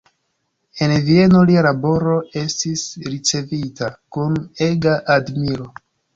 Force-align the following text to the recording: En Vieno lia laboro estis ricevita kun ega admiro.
En 0.85 0.93
Vieno 1.09 1.41
lia 1.49 1.63
laboro 1.67 2.15
estis 2.41 2.87
ricevita 3.11 3.93
kun 4.19 4.43
ega 4.71 4.99
admiro. 5.19 5.71